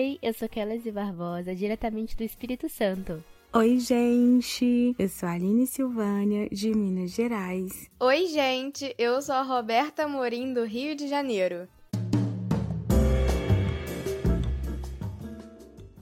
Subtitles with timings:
[0.00, 3.22] Oi, eu sou Kelly Barbosa, diretamente do Espírito Santo.
[3.52, 4.96] Oi, gente!
[4.98, 7.90] Eu sou a Aline Silvânia, de Minas Gerais.
[8.00, 8.94] Oi, gente!
[8.96, 11.68] Eu sou a Roberta Morim, do Rio de Janeiro.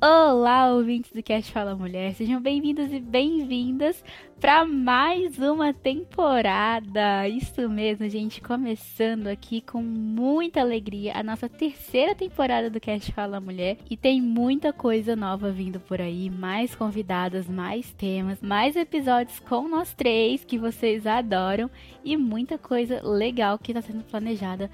[0.00, 4.04] Olá, ouvintes do Cast Fala Mulher, sejam bem-vindos e bem-vindas
[4.40, 7.26] para mais uma temporada.
[7.26, 13.40] Isso mesmo, gente, começando aqui com muita alegria a nossa terceira temporada do Cast Fala
[13.40, 19.40] Mulher e tem muita coisa nova vindo por aí, mais convidadas, mais temas, mais episódios
[19.40, 21.68] com nós três que vocês adoram
[22.04, 24.70] e muita coisa legal que está sendo planejada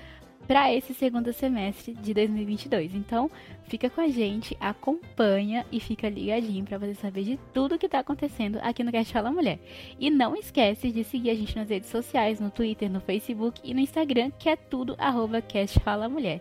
[0.47, 2.95] para esse segundo semestre de 2022.
[2.95, 3.30] Então,
[3.65, 8.01] fica com a gente, acompanha e fica ligadinho para você saber de tudo que está
[8.01, 9.59] acontecendo aqui no Cast Fala Mulher.
[9.99, 13.73] E não esquece de seguir a gente nas redes sociais, no Twitter, no Facebook e
[13.73, 16.41] no Instagram, que é tudo arroba Cast Fala Mulher.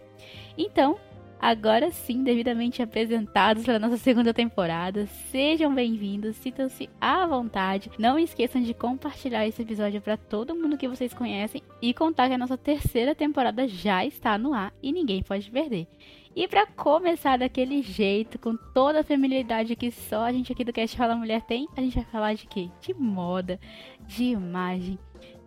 [0.57, 0.97] Então,
[1.43, 5.05] agora sim devidamente apresentados para nossa segunda temporada.
[5.29, 7.91] Sejam bem-vindos, sintam-se à vontade.
[7.99, 12.35] Não esqueçam de compartilhar esse episódio para todo mundo que vocês conhecem e contar que
[12.35, 15.85] a nossa terceira temporada já está no ar e ninguém pode perder.
[16.33, 20.71] E para começar daquele jeito, com toda a familiaridade que só a gente aqui do
[20.71, 22.69] Cast Fala Mulher tem, a gente vai falar de quê?
[22.79, 23.59] De moda,
[24.07, 24.97] de imagem,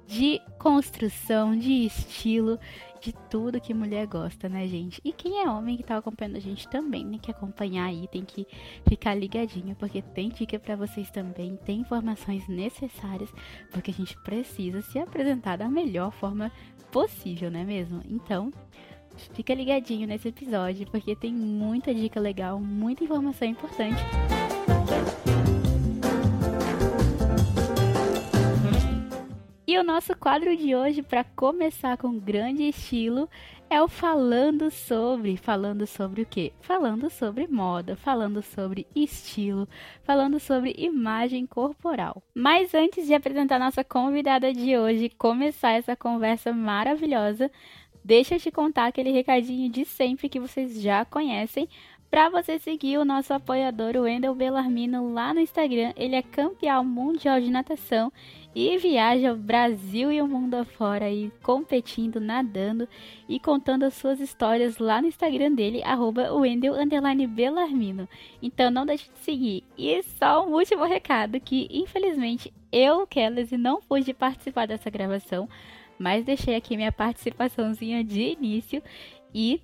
[0.06, 2.58] de construção, de estilo,
[3.00, 5.00] de tudo que mulher gosta, né, gente?
[5.04, 8.24] E quem é homem que tá acompanhando a gente também tem que acompanhar aí, tem
[8.24, 8.46] que
[8.88, 13.32] ficar ligadinho, porque tem dica para vocês também, tem informações necessárias,
[13.70, 16.50] porque a gente precisa se apresentar da melhor forma
[16.90, 18.00] possível, não é mesmo?
[18.08, 18.52] Então,
[19.34, 24.02] fica ligadinho nesse episódio, porque tem muita dica legal, muita informação importante.
[29.76, 33.28] E o nosso quadro de hoje, para começar com grande estilo,
[33.68, 35.36] é o falando sobre.
[35.36, 36.50] Falando sobre o quê?
[36.62, 39.68] Falando sobre moda, falando sobre estilo,
[40.02, 42.22] falando sobre imagem corporal.
[42.34, 47.50] Mas antes de apresentar nossa convidada de hoje, começar essa conversa maravilhosa,
[48.02, 51.68] deixa eu te contar aquele recadinho de sempre que vocês já conhecem
[52.16, 55.92] para você seguir o nosso apoiador, o Wendel Bellarmino, lá no Instagram.
[55.94, 58.10] Ele é campeão mundial de natação
[58.54, 62.88] e viaja o Brasil e o mundo afora aí, competindo, nadando
[63.28, 66.74] e contando as suas histórias lá no Instagram dele, arroba Wendel
[67.28, 68.08] Bellarmino.
[68.40, 69.62] Então não deixe de seguir.
[69.76, 75.46] E só um último recado, que infelizmente eu, Kelly, não pude participar dessa gravação,
[75.98, 78.82] mas deixei aqui minha participaçãozinha de início
[79.34, 79.60] e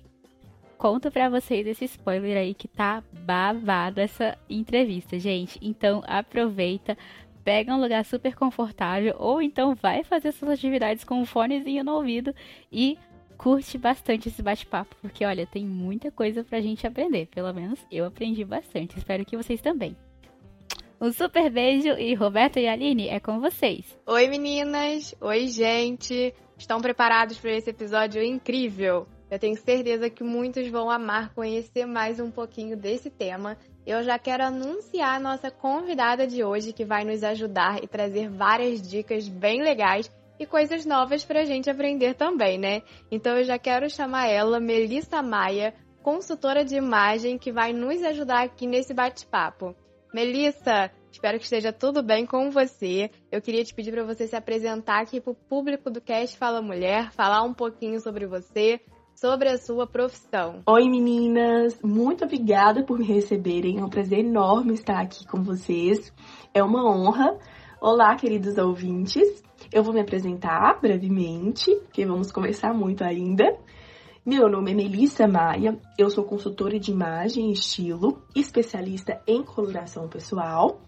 [0.83, 5.57] conto para vocês esse spoiler aí que tá babado essa entrevista, gente.
[5.61, 6.97] Então aproveita,
[7.41, 11.93] pega um lugar super confortável ou então vai fazer suas atividades com um fonezinho no
[11.93, 12.35] ouvido
[12.69, 12.97] e
[13.37, 17.27] curte bastante esse bate-papo, porque olha, tem muita coisa pra gente aprender.
[17.27, 18.97] Pelo menos eu aprendi bastante.
[18.97, 19.95] Espero que vocês também.
[20.99, 23.97] Um super beijo e Roberto e Aline é com vocês.
[24.05, 26.33] Oi meninas, oi gente.
[26.57, 29.07] Estão preparados para esse episódio incrível?
[29.33, 33.57] Eu tenho certeza que muitos vão amar conhecer mais um pouquinho desse tema.
[33.83, 38.29] Eu já quero anunciar a nossa convidada de hoje, que vai nos ajudar e trazer
[38.29, 40.07] várias dicas bem legais
[40.39, 42.83] e coisas novas para a gente aprender também, né?
[43.09, 45.73] Então eu já quero chamar ela, Melissa Maia,
[46.03, 49.75] consultora de imagem, que vai nos ajudar aqui nesse bate-papo.
[50.13, 53.09] Melissa, espero que esteja tudo bem com você.
[53.31, 56.61] Eu queria te pedir para você se apresentar aqui para o público do Cast Fala
[56.61, 58.79] Mulher, falar um pouquinho sobre você,
[59.15, 60.61] sobre a sua profissão.
[60.65, 63.79] Oi meninas, muito obrigada por me receberem.
[63.79, 66.11] É um prazer enorme estar aqui com vocês.
[66.53, 67.37] É uma honra.
[67.79, 69.43] Olá, queridos ouvintes.
[69.71, 73.57] Eu vou me apresentar brevemente, porque vamos conversar muito ainda.
[74.25, 80.07] Meu nome é Melissa Maia, eu sou consultora de imagem e estilo, especialista em coloração
[80.07, 80.79] pessoal.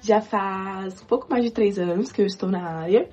[0.00, 3.08] Já faz um pouco mais de três anos que eu estou na área.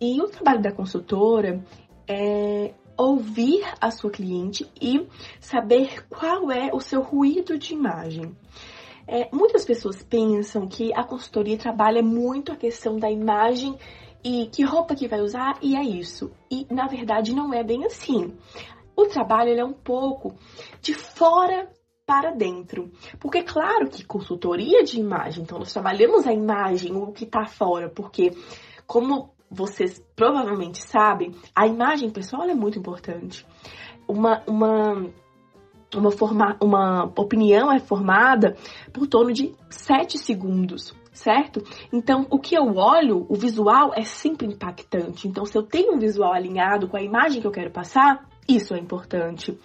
[0.00, 1.64] E o trabalho da consultora
[2.08, 5.06] é ouvir a sua cliente e
[5.40, 8.36] saber qual é o seu ruído de imagem.
[9.06, 13.78] É, muitas pessoas pensam que a consultoria trabalha muito a questão da imagem
[14.22, 16.30] e que roupa que vai usar e é isso.
[16.50, 18.36] E na verdade não é bem assim.
[18.96, 20.34] O trabalho é um pouco
[20.82, 21.70] de fora
[22.04, 22.90] para dentro.
[23.20, 27.90] Porque, claro que consultoria de imagem, então nós trabalhamos a imagem, o que está fora,
[27.90, 28.32] porque,
[28.86, 33.46] como vocês provavelmente sabem, a imagem pessoal é muito importante.
[34.06, 35.06] Uma, uma,
[35.94, 38.56] uma, forma, uma opinião é formada
[38.92, 41.62] por torno de 7 segundos, certo?
[41.92, 45.26] Então, o que eu olho, o visual é sempre impactante.
[45.26, 48.74] Então, se eu tenho um visual alinhado com a imagem que eu quero passar, Isso
[48.74, 49.58] é importante.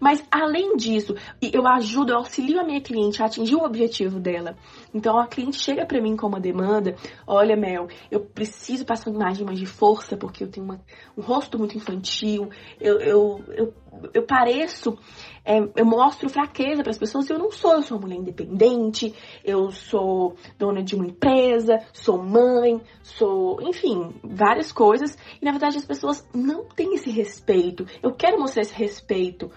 [0.00, 4.56] Mas além disso, eu ajudo, eu auxilio a minha cliente a atingir o objetivo dela.
[4.94, 6.96] Então a cliente chega para mim com uma demanda,
[7.26, 10.80] olha Mel, eu preciso passar uma imagem mais de força porque eu tenho uma,
[11.18, 12.48] um rosto muito infantil,
[12.80, 13.74] eu, eu, eu,
[14.14, 14.98] eu pareço,
[15.44, 19.14] é, eu mostro fraqueza para as pessoas eu não sou, eu sou uma mulher independente,
[19.44, 25.16] eu sou dona de uma empresa, sou mãe, sou, enfim, várias coisas.
[25.40, 27.86] E na verdade as pessoas não têm esse respeito.
[28.02, 29.50] Eu quero mostrar esse respeito,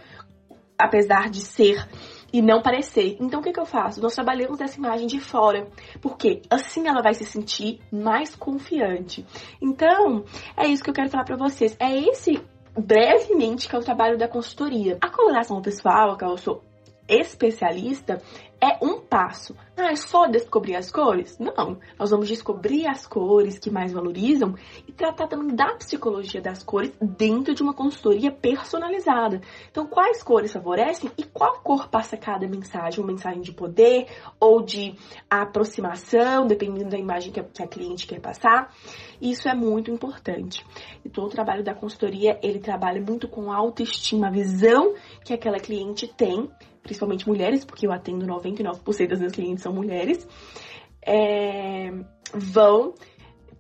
[0.78, 1.88] apesar de ser
[2.34, 3.16] e não parecer.
[3.20, 4.02] Então o que, que eu faço?
[4.02, 5.68] Nós trabalhamos essa imagem de fora,
[6.02, 9.24] porque assim ela vai se sentir mais confiante.
[9.62, 10.26] Então,
[10.58, 11.78] é isso que eu quero falar para vocês.
[11.80, 12.43] É esse
[12.78, 14.98] brevemente que é o trabalho da consultoria.
[15.02, 16.64] A coloração pessoal, que eu sou
[17.08, 18.22] especialista,
[18.64, 19.54] é um passo.
[19.76, 21.38] Ah, é só descobrir as cores?
[21.38, 21.78] Não.
[22.00, 24.56] Nós vamos descobrir as cores que mais valorizam
[24.88, 29.42] e tratar também da psicologia das cores dentro de uma consultoria personalizada.
[29.70, 33.02] Então, quais cores favorecem e qual cor passa cada mensagem?
[33.02, 34.08] Uma mensagem de poder
[34.40, 34.96] ou de
[35.30, 38.74] aproximação, dependendo da imagem que a, que a cliente quer passar.
[39.22, 40.66] Isso é muito importante.
[41.04, 44.94] Então, o trabalho da consultoria, ele trabalha muito com a autoestima, a visão
[45.26, 46.50] que aquela cliente tem
[46.84, 50.28] principalmente mulheres, porque eu atendo 99% das minhas clientes são mulheres,
[51.02, 51.92] é,
[52.34, 52.94] vão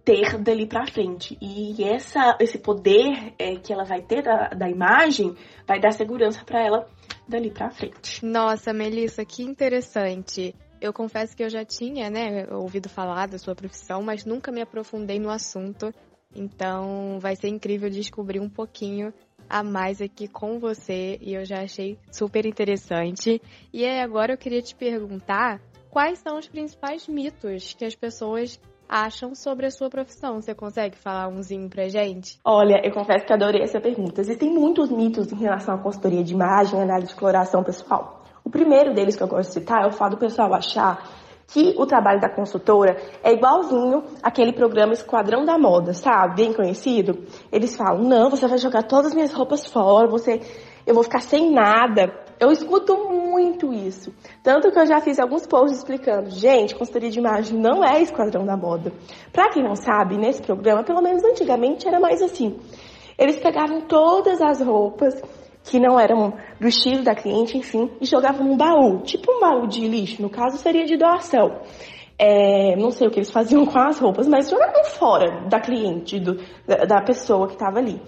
[0.04, 1.38] ter dali para frente.
[1.42, 5.36] E essa, esse poder é, que ela vai ter da, da imagem
[5.66, 6.88] vai dar segurança para ela
[7.28, 8.24] dali para frente.
[8.26, 10.54] Nossa, Melissa, que interessante.
[10.82, 14.62] Eu confesso que eu já tinha, né, ouvido falar da sua profissão, mas nunca me
[14.62, 15.94] aprofundei no assunto.
[16.36, 19.14] Então, vai ser incrível descobrir um pouquinho
[19.54, 23.40] a mais aqui com você e eu já achei super interessante.
[23.72, 25.62] E aí agora eu queria te perguntar
[25.92, 28.60] quais são os principais mitos que as pessoas
[28.90, 30.42] acham sobre a sua profissão.
[30.42, 32.40] Você consegue falar umzinho pra gente?
[32.44, 34.22] Olha, eu confesso que adorei essa pergunta.
[34.22, 38.24] Existem muitos mitos em relação à consultoria de imagem análise de coloração pessoal.
[38.44, 41.08] O primeiro deles que eu gosto de citar é o fato do pessoal achar
[41.48, 46.44] que o trabalho da consultora é igualzinho aquele programa Esquadrão da Moda, sabe?
[46.44, 47.26] Bem conhecido.
[47.52, 50.42] Eles falam: "Não, você vai jogar todas as minhas roupas fora, você
[50.86, 52.24] eu vou ficar sem nada".
[52.40, 54.14] Eu escuto muito isso.
[54.42, 58.46] Tanto que eu já fiz alguns posts explicando, gente, consultoria de imagem não é Esquadrão
[58.46, 58.92] da Moda.
[59.32, 62.60] Para quem não sabe, nesse programa, pelo menos antigamente era mais assim.
[63.18, 65.22] Eles pegavam todas as roupas
[65.64, 69.68] que não eram do estilo da cliente, enfim, e jogavam num baú, tipo um baú
[69.68, 71.62] de lixo, no caso seria de doação.
[72.18, 76.20] É, não sei o que eles faziam com as roupas, mas jogavam fora da cliente,
[76.20, 76.38] do,
[76.88, 78.00] da, pessoa que estava ali.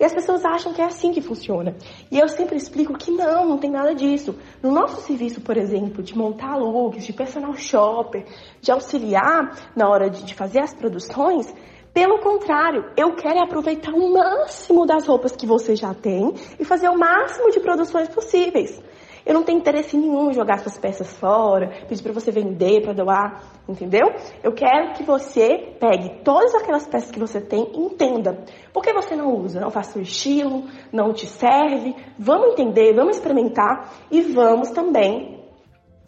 [0.00, 1.76] E as pessoas acham que é assim que funciona.
[2.10, 4.36] E eu sempre explico que não, não tem nada disso.
[4.60, 8.26] No nosso serviço, por exemplo, de montar looks, de personal shopper,
[8.60, 11.46] de auxiliar na hora de, de fazer as produções,
[11.92, 16.88] pelo contrário, eu quero aproveitar o máximo das roupas que você já tem e fazer
[16.88, 18.82] o máximo de produções possíveis.
[19.24, 22.92] Eu não tenho interesse nenhum em jogar suas peças fora, pedir para você vender, para
[22.92, 24.08] doar, entendeu?
[24.42, 28.42] Eu quero que você pegue todas aquelas peças que você tem e entenda.
[28.72, 29.60] Por que você não usa?
[29.60, 31.94] Não faz seu estilo, não te serve.
[32.18, 35.44] Vamos entender, vamos experimentar e vamos também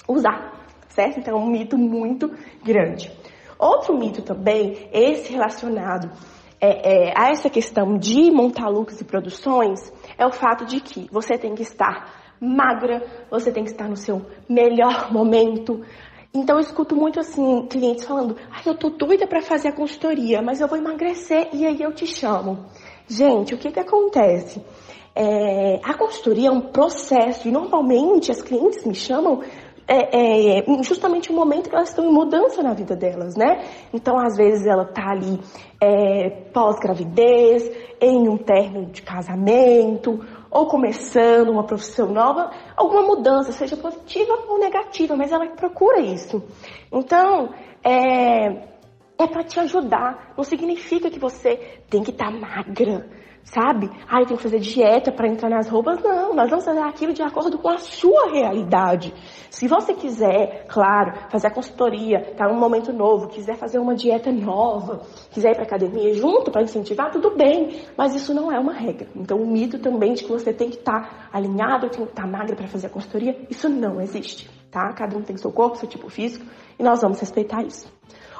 [0.09, 1.21] usar, certo?
[1.21, 2.31] Então é um mito muito
[2.65, 3.13] grande.
[3.59, 6.11] Outro mito também, esse relacionado
[6.61, 11.09] é, é, a essa questão de montar looks e produções, é o fato de que
[11.11, 15.83] você tem que estar magra, você tem que estar no seu melhor momento.
[16.33, 20.43] Então eu escuto muito assim, clientes falando, ai, eu tô doida para fazer a consultoria,
[20.43, 22.67] mas eu vou emagrecer e aí eu te chamo.
[23.07, 24.61] Gente, o que que acontece?
[25.14, 29.43] É, a consultoria é um processo e normalmente as clientes me chamam
[29.87, 33.64] é, é, justamente o momento que elas estão em mudança na vida delas, né?
[33.93, 35.38] Então, às vezes, ela tá ali
[35.81, 43.76] é, pós-gravidez, em um término de casamento, ou começando uma profissão nova, alguma mudança, seja
[43.76, 46.43] positiva ou negativa, mas ela procura isso.
[46.93, 47.50] Então,
[47.83, 48.74] é,
[49.18, 50.35] é para te ajudar.
[50.37, 51.56] Não significa que você
[51.88, 53.06] tem que estar tá magra
[53.44, 53.90] sabe?
[54.09, 56.02] Ah, eu tenho que fazer dieta para entrar nas roupas.
[56.02, 59.12] Não, nós vamos fazer aquilo de acordo com a sua realidade.
[59.50, 64.33] Se você quiser, claro, fazer a consultoria, tá num momento novo, quiser fazer uma dieta
[64.33, 67.83] nova, quiser ir para academia junto para incentivar, tudo bem.
[67.97, 69.09] Mas isso não é uma regra.
[69.14, 72.23] Então, o mito também de que você tem que estar tá alinhado, tem que estar
[72.23, 74.92] tá magra para fazer a consultoria, isso não existe, tá?
[74.94, 76.47] Cada um tem seu corpo, seu tipo físico,
[76.78, 77.92] e nós vamos respeitar isso.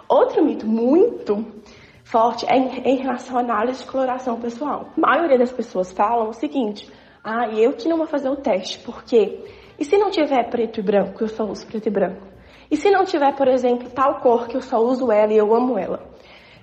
[0.09, 1.45] Outro mito muito
[2.05, 4.89] forte é em, relação à análise de coloração pessoal.
[4.97, 6.91] A maioria das pessoas falam o seguinte:
[7.23, 9.45] ah, eu que não vou fazer o teste, por quê?
[9.79, 12.27] E se não tiver preto e branco, eu só uso preto e branco?
[12.71, 15.55] E se não tiver, por exemplo, tal cor que eu só uso ela e eu
[15.55, 16.01] amo ela?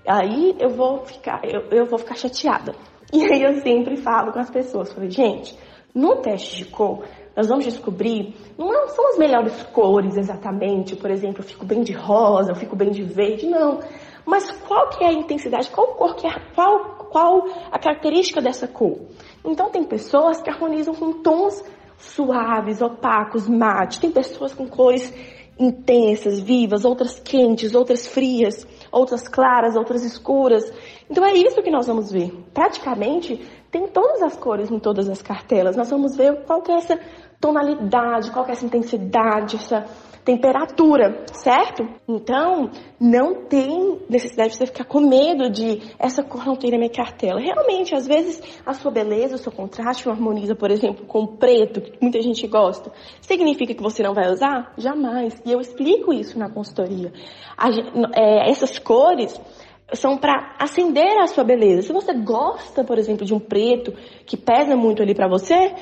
[0.08, 2.74] Aí eu vou ficar, eu, eu vou ficar chateada.
[3.14, 5.54] E aí eu sempre falo com as pessoas, falei, gente,
[5.94, 7.04] no teste de cor,
[7.36, 11.94] nós vamos descobrir, não são as melhores cores exatamente, por exemplo, eu fico bem de
[11.94, 13.80] rosa, eu fico bem de verde, não.
[14.26, 18.68] Mas qual que é a intensidade, qual cor que é, qual, qual a característica dessa
[18.68, 19.00] cor?
[19.44, 21.64] Então tem pessoas que harmonizam com tons
[21.98, 25.14] suaves, opacos, mate, tem pessoas com cores
[25.60, 30.72] intensas, vivas, outras quentes, outras frias, outras claras, outras escuras.
[31.10, 32.32] Então é isso que nós vamos ver.
[32.54, 33.40] Praticamente
[33.72, 35.78] tem todas as cores em todas as cartelas.
[35.78, 37.00] Nós vamos ver qual que é essa
[37.40, 39.86] tonalidade, qual que é essa intensidade, essa
[40.24, 41.84] temperatura, certo?
[42.08, 46.78] Então, não tem necessidade de você ficar com medo de essa cor não ter na
[46.78, 47.40] minha cartela.
[47.40, 51.28] Realmente, às vezes, a sua beleza, o seu contraste não harmoniza, por exemplo, com o
[51.38, 52.92] preto, que muita gente gosta.
[53.22, 54.74] Significa que você não vai usar?
[54.78, 55.42] Jamais.
[55.44, 57.12] E eu explico isso na consultoria.
[57.58, 57.70] A,
[58.14, 59.40] é, essas cores
[59.94, 61.84] são para acender a sua beleza.
[61.84, 63.94] Se você gosta, por exemplo, de um preto
[64.26, 65.74] que pesa muito ali para você,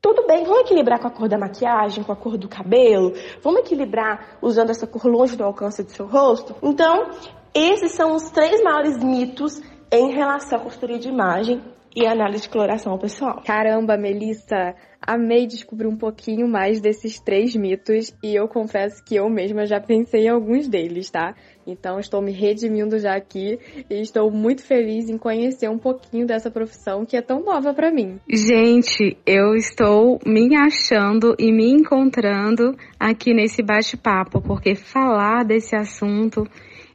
[0.00, 3.12] tudo bem, vamos equilibrar com a cor da maquiagem, com a cor do cabelo,
[3.42, 6.54] vamos equilibrar usando essa cor longe do alcance do seu rosto.
[6.62, 7.10] Então,
[7.54, 11.60] esses são os três maiores mitos em relação à consultoria de imagem
[11.96, 13.42] e análise de coloração pessoal.
[13.44, 19.28] Caramba, Melissa, amei descobrir um pouquinho mais desses três mitos e eu confesso que eu
[19.28, 21.34] mesma já pensei em alguns deles, tá?
[21.70, 23.58] Então estou me redimindo já aqui
[23.90, 27.90] e estou muito feliz em conhecer um pouquinho dessa profissão que é tão nova para
[27.90, 28.18] mim.
[28.26, 36.44] Gente, eu estou me achando e me encontrando aqui nesse bate-papo, porque falar desse assunto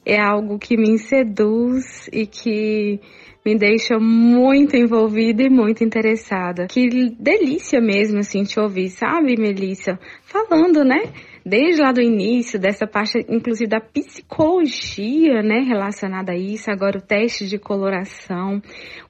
[0.03, 2.99] é algo que me seduz e que
[3.45, 6.67] me deixa muito envolvida e muito interessada.
[6.67, 9.99] Que delícia mesmo, assim, te ouvir, sabe, Melissa?
[10.23, 11.03] Falando, né?
[11.45, 17.01] Desde lá do início, dessa parte, inclusive, da psicologia, né, relacionada a isso, agora o
[17.01, 18.61] teste de coloração,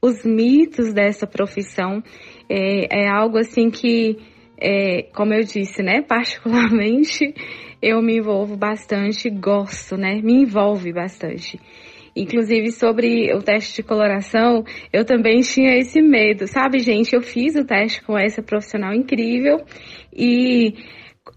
[0.02, 2.02] os mitos dessa profissão,
[2.50, 4.18] é, é algo assim que,
[4.60, 7.36] é, como eu disse, né, particularmente,
[7.80, 11.60] eu me envolvo bastante, gosto, né, me envolve bastante.
[12.16, 17.16] Inclusive, sobre o teste de coloração, eu também tinha esse medo, sabe, gente?
[17.16, 19.58] Eu fiz o teste com essa profissional incrível
[20.16, 20.76] e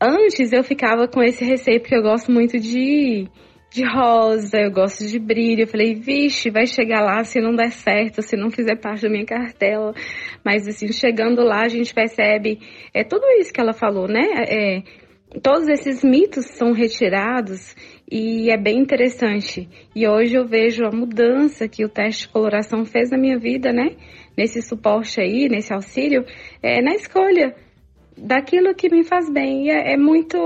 [0.00, 3.29] antes eu ficava com esse receio porque eu gosto muito de
[3.76, 5.62] de rosa, eu gosto de brilho.
[5.62, 9.11] Eu falei, vixe, vai chegar lá se não der certo, se não fizer parte da
[9.11, 9.93] minha cartela.
[10.45, 12.59] Mas assim, chegando lá, a gente percebe
[12.95, 14.25] é tudo isso que ela falou, né?
[14.49, 14.83] É,
[15.43, 17.75] todos esses mitos são retirados
[18.11, 19.69] e é bem interessante.
[19.95, 23.73] E hoje eu vejo a mudança que o teste de coloração fez na minha vida,
[23.73, 23.97] né?
[24.37, 26.25] Nesse suporte aí, nesse auxílio,
[26.62, 27.55] é, na escolha
[28.16, 29.70] daquilo que me faz bem.
[29.70, 30.38] É, é muito.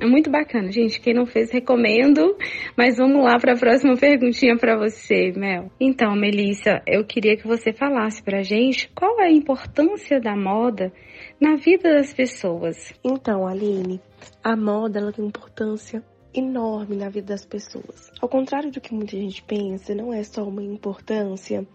[0.00, 1.00] É muito bacana, gente.
[1.00, 2.36] Quem não fez, recomendo.
[2.76, 5.70] Mas vamos lá para a próxima perguntinha para você, Mel.
[5.80, 10.92] Então, Melissa, eu queria que você falasse para gente qual é a importância da moda
[11.40, 12.92] na vida das pessoas.
[13.02, 14.00] Então, Aline,
[14.42, 16.02] a moda ela tem importância
[16.34, 18.12] enorme na vida das pessoas.
[18.20, 21.66] Ao contrário do que muita gente pensa, não é só uma importância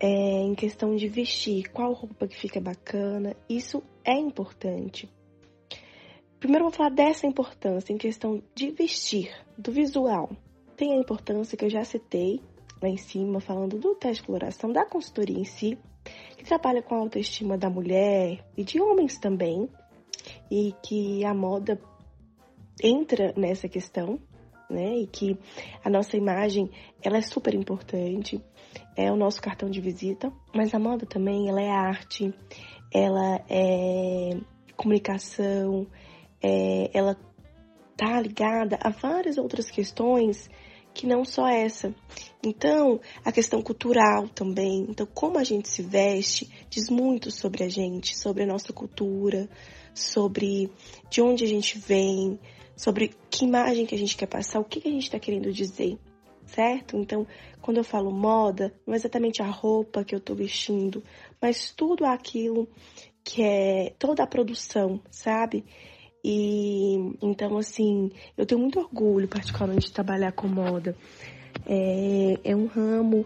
[0.00, 5.08] é, em questão de vestir, qual roupa que fica bacana, isso é importante.
[6.38, 10.30] Primeiro vou falar dessa importância em questão de vestir, do visual.
[10.76, 12.40] Tem a importância que eu já citei
[12.82, 15.78] lá em cima, falando do teste de coloração, da consultoria em si,
[16.36, 19.68] que trabalha com a autoestima da mulher e de homens também,
[20.50, 21.78] e que a moda
[22.82, 24.18] entra nessa questão,
[24.70, 24.96] né?
[24.96, 25.36] E que
[25.84, 26.70] a nossa imagem,
[27.02, 28.40] ela é super importante,
[28.96, 32.32] é o nosso cartão de visita, mas a moda também, ela é arte,
[32.92, 34.38] ela é
[34.76, 35.86] comunicação,
[36.42, 37.16] é, ela
[37.96, 40.48] tá ligada a várias outras questões
[40.94, 41.94] que não só essa.
[42.42, 44.86] Então, a questão cultural também.
[44.88, 49.48] Então, como a gente se veste diz muito sobre a gente, sobre a nossa cultura,
[49.94, 50.70] sobre
[51.10, 52.38] de onde a gente vem,
[52.76, 55.52] sobre que imagem que a gente quer passar, o que, que a gente está querendo
[55.52, 55.98] dizer,
[56.54, 56.96] certo?
[56.96, 57.26] Então,
[57.60, 61.02] quando eu falo moda, não é exatamente a roupa que eu estou vestindo,
[61.40, 62.68] mas tudo aquilo
[63.24, 65.64] que é toda a produção, sabe?
[66.24, 70.96] E então, assim, eu tenho muito orgulho, particularmente, de trabalhar com moda.
[71.66, 73.24] É, é um ramo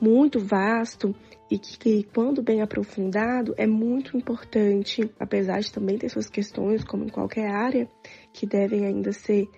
[0.00, 1.14] muito vasto
[1.50, 6.84] e que, que, quando bem aprofundado, é muito importante, apesar de também ter suas questões,
[6.84, 7.88] como em qualquer área,
[8.32, 9.48] que devem ainda ser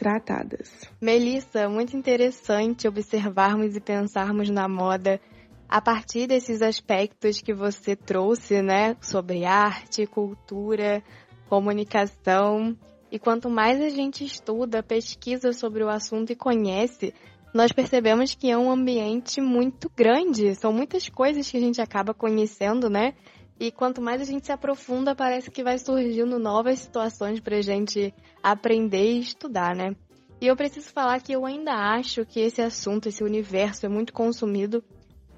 [0.00, 0.70] tratadas.
[0.98, 5.20] Melissa, muito interessante observarmos e pensarmos na moda
[5.68, 11.04] a partir desses aspectos que você trouxe, né, sobre arte, cultura,
[11.50, 12.74] comunicação.
[13.12, 17.12] E quanto mais a gente estuda, pesquisa sobre o assunto e conhece,
[17.52, 22.14] nós percebemos que é um ambiente muito grande, são muitas coisas que a gente acaba
[22.14, 23.12] conhecendo, né?
[23.60, 27.60] E quanto mais a gente se aprofunda, parece que vai surgindo novas situações para a
[27.62, 29.94] gente aprender e estudar, né?
[30.40, 34.14] E eu preciso falar que eu ainda acho que esse assunto, esse universo é muito
[34.14, 34.82] consumido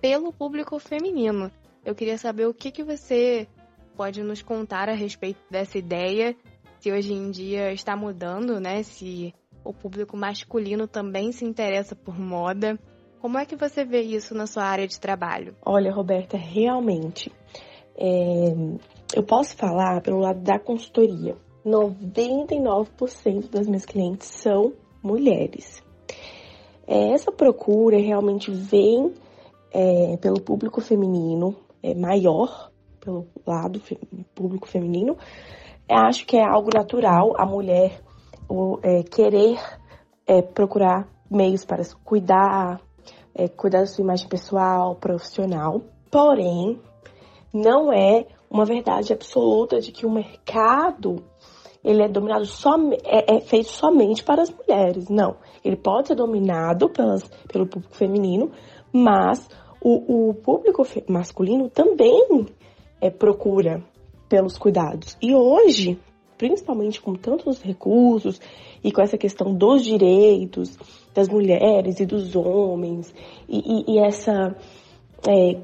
[0.01, 1.51] pelo público feminino.
[1.85, 3.49] Eu queria saber o que, que você
[3.97, 6.37] pode nos contar a respeito dessa ideia,
[6.79, 8.85] se hoje em dia está mudando, né?
[8.85, 12.79] Se o público masculino também se interessa por moda.
[13.21, 15.57] Como é que você vê isso na sua área de trabalho?
[15.65, 17.33] Olha, Roberta, realmente,
[17.97, 18.55] é,
[19.15, 21.37] eu posso falar pelo lado da consultoria.
[21.65, 24.73] 99% das minhas clientes são
[25.03, 25.83] mulheres.
[26.87, 29.15] É, essa procura realmente vem
[29.73, 32.71] é, pelo público feminino, é maior
[33.01, 33.99] pelo lado fe
[34.35, 35.17] público feminino.
[35.89, 38.01] acho que é algo natural a mulher
[38.49, 39.59] o, é, querer
[40.27, 42.81] é, procurar meios para cuidar,
[43.35, 45.81] é, cuidar da sua imagem pessoal, profissional.
[46.11, 46.79] Porém,
[47.53, 51.23] não é uma verdade absoluta de que o mercado
[51.85, 55.09] ele é dominado só é, é, feito somente para as mulheres.
[55.09, 58.53] Não, ele pode ser dominado pelas, pelo público feminino,
[58.93, 59.49] mas
[59.81, 62.47] o, o público masculino também
[63.01, 63.83] é, procura
[64.29, 65.17] pelos cuidados.
[65.21, 65.99] E hoje,
[66.39, 68.41] principalmente com tantos recursos
[68.83, 70.79] e com essa questão dos direitos
[71.13, 73.13] das mulheres e dos homens
[73.49, 74.57] e, e, e essa
[75.27, 75.55] é,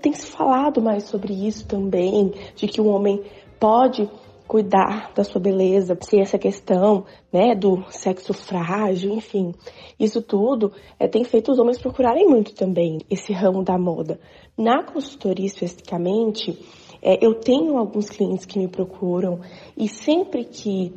[0.00, 3.22] tem se falado mais sobre isso também, de que o homem
[3.58, 4.08] pode
[4.46, 9.52] cuidar da sua beleza, se essa questão, né, do sexo frágil, enfim,
[9.98, 14.20] isso tudo é, tem feito os homens procurarem muito também esse ramo da moda.
[14.56, 16.56] Na consultoria especificamente,
[17.02, 19.40] é, eu tenho alguns clientes que me procuram
[19.76, 20.94] e sempre que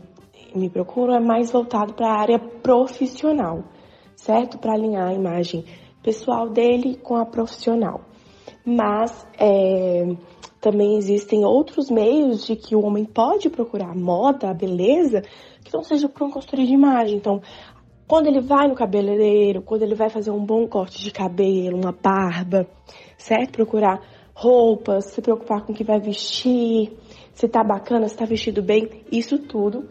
[0.54, 3.64] me procuram é mais voltado para a área profissional,
[4.16, 4.58] certo?
[4.58, 5.66] Para alinhar a imagem
[6.04, 8.09] pessoal dele com a profissional.
[8.66, 10.06] Mas é,
[10.62, 15.22] também existem outros meios de que o homem pode procurar moda, beleza,
[15.64, 17.18] que não seja por uma consultoria de imagem.
[17.18, 17.42] Então,
[18.08, 21.92] quando ele vai no cabeleireiro, quando ele vai fazer um bom corte de cabelo, uma
[21.92, 22.68] barba,
[23.18, 23.54] certo?
[23.54, 24.02] Procurar
[24.34, 26.92] roupas, se preocupar com o que vai vestir,
[27.34, 29.88] se tá bacana, se tá vestido bem, isso tudo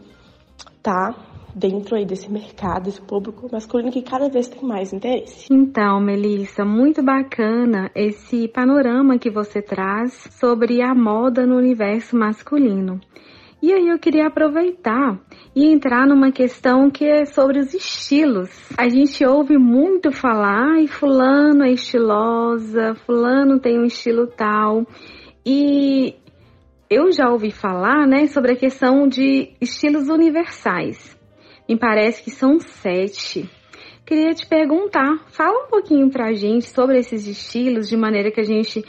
[0.83, 5.47] tá dentro aí desse mercado, esse público masculino que cada vez tem mais interesse.
[5.51, 13.01] Então, Melissa, muito bacana esse panorama que você traz sobre a moda no universo masculino.
[13.61, 15.21] E aí eu queria aproveitar
[15.55, 18.49] e entrar numa questão que é sobre os estilos.
[18.79, 24.87] A gente ouve muito falar, e fulano é estilosa, fulano tem um estilo tal.
[25.44, 26.14] E
[26.88, 31.18] eu já ouvi falar, né, sobre a questão de estilos universais.
[31.69, 33.49] Me parece que são sete.
[34.07, 38.45] Queria te perguntar, fala um pouquinho pra gente sobre esses estilos, de maneira que a
[38.45, 38.83] gente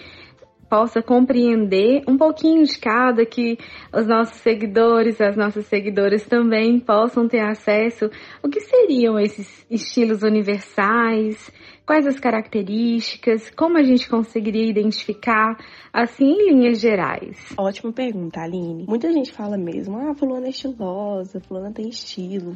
[0.70, 3.58] possa compreender um pouquinho de cada, que
[3.92, 8.10] os nossos seguidores, as nossas seguidoras também possam ter acesso.
[8.42, 11.52] O que seriam esses estilos universais?
[11.89, 13.49] Quais as características?
[13.49, 15.58] Como a gente conseguiria identificar,
[15.91, 17.36] assim, em linhas gerais?
[17.58, 18.86] Ótima pergunta, Aline.
[18.88, 22.56] Muita gente fala mesmo, ah, fulana é estilosa, fulana tem estilo.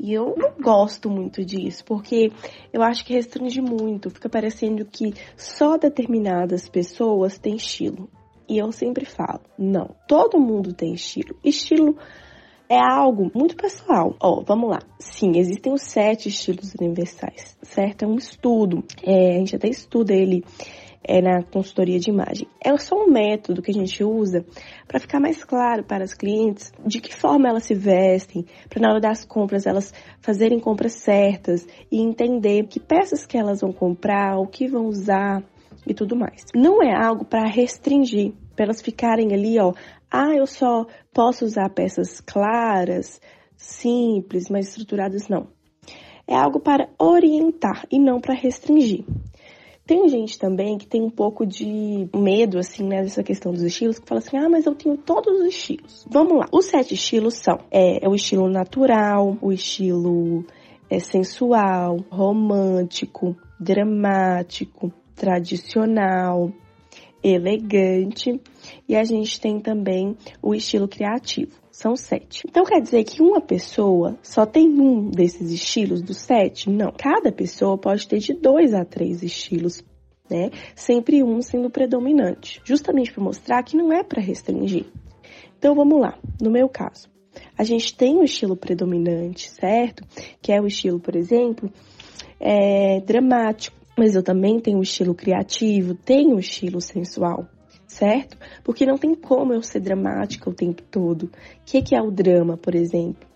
[0.00, 2.32] E eu não gosto muito disso, porque
[2.72, 4.10] eu acho que restringe muito.
[4.10, 8.10] Fica parecendo que só determinadas pessoas têm estilo.
[8.48, 11.36] E eu sempre falo, não, todo mundo tem estilo.
[11.44, 11.96] Estilo
[12.68, 14.14] é algo muito pessoal.
[14.20, 14.80] Ó, oh, vamos lá.
[14.98, 18.04] Sim, existem os sete estilos universais, certo?
[18.04, 18.84] É um estudo.
[19.02, 20.44] É, a gente até estuda ele
[21.06, 22.48] é, na consultoria de imagem.
[22.62, 24.44] É só um método que a gente usa
[24.88, 28.90] para ficar mais claro para as clientes de que forma elas se vestem, para na
[28.90, 34.36] hora das compras elas fazerem compras certas e entender que peças que elas vão comprar,
[34.38, 35.42] o que vão usar
[35.86, 36.42] e tudo mais.
[36.54, 39.72] Não é algo para restringir, para elas ficarem ali, ó,
[40.10, 43.20] ah, eu só posso usar peças claras,
[43.56, 45.48] simples, mais estruturadas, não.
[46.26, 49.04] É algo para orientar e não para restringir.
[49.86, 54.00] Tem gente também que tem um pouco de medo, assim, né, dessa questão dos estilos,
[54.00, 56.04] que fala assim, ah, mas eu tenho todos os estilos.
[56.10, 56.48] Vamos lá.
[56.50, 60.44] Os sete estilos são, é, é o estilo natural, o estilo
[60.90, 66.50] é, sensual, romântico, dramático, tradicional,
[67.22, 68.40] elegante.
[68.88, 71.52] E a gente tem também o estilo criativo.
[71.70, 72.42] São sete.
[72.48, 76.70] Então quer dizer que uma pessoa só tem um desses estilos dos sete?
[76.70, 76.90] Não.
[76.90, 79.84] Cada pessoa pode ter de dois a três estilos
[80.30, 80.50] né?
[80.74, 84.86] Sempre um sendo predominante, justamente para mostrar que não é para restringir.
[85.58, 87.08] Então vamos lá, no meu caso,
[87.56, 90.04] a gente tem o estilo predominante, certo?
[90.40, 91.70] Que é o estilo, por exemplo,
[92.38, 97.46] é, dramático, mas eu também tenho um estilo criativo, tenho um estilo sensual,
[97.96, 98.36] certo?
[98.62, 101.24] Porque não tem como eu ser dramática o tempo todo.
[101.24, 101.30] O
[101.64, 103.26] que, que é o drama, por exemplo?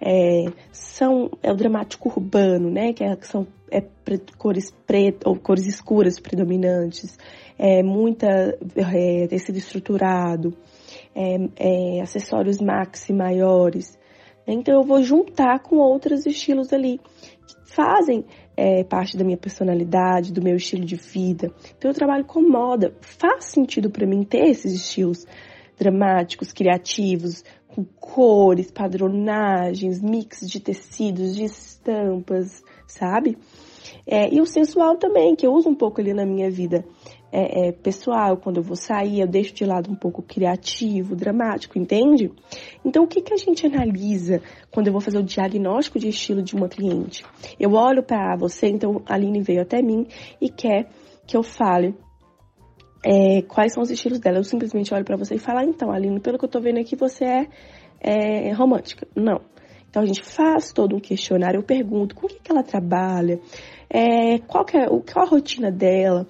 [0.00, 2.94] É, são, é o dramático urbano, né?
[2.94, 3.82] Que, é, que são é,
[4.38, 7.18] cores pretas ou cores escuras predominantes,
[7.58, 10.56] é, muita é, tecido estruturado,
[11.14, 13.98] é, é, acessórios maxi maiores.
[14.46, 16.98] Então eu vou juntar com outros estilos ali
[17.46, 18.24] que fazem
[18.56, 21.52] é, parte da minha personalidade, do meu estilo de vida.
[21.76, 22.94] Então eu trabalho com moda.
[23.00, 25.26] Faz sentido para mim ter esses estilos
[25.78, 33.36] dramáticos, criativos, com cores, padronagens, mix de tecidos, de estampas, sabe?
[34.06, 36.84] É, e o sensual também, que eu uso um pouco ali na minha vida
[37.38, 41.78] é, é, pessoal, quando eu vou sair, eu deixo de lado um pouco criativo, dramático,
[41.78, 42.32] entende?
[42.82, 46.42] Então, o que, que a gente analisa quando eu vou fazer o diagnóstico de estilo
[46.42, 47.26] de uma cliente?
[47.60, 50.06] Eu olho para você, então a Aline veio até mim
[50.40, 50.88] e quer
[51.26, 51.94] que eu fale
[53.04, 54.38] é, quais são os estilos dela.
[54.38, 56.80] Eu simplesmente olho para você e falo, ah, então, Aline, pelo que eu tô vendo
[56.80, 57.24] aqui, você
[58.00, 59.06] é, é romântica.
[59.14, 59.42] Não.
[59.96, 63.40] Então a gente faz todo um questionário, eu pergunto com o que, que ela trabalha,
[63.88, 66.26] é, qual, que é, qual a rotina dela,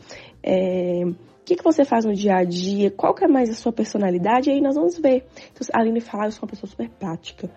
[0.47, 3.55] é, o que, que você faz no dia a dia, qual que é mais a
[3.55, 5.27] sua personalidade, e aí nós vamos ver.
[5.53, 7.51] Então, a Aline fala, eu sou uma pessoa super prática.